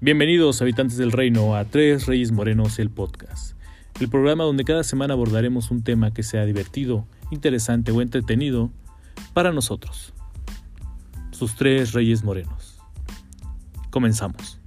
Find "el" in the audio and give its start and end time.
2.78-2.88, 3.98-4.08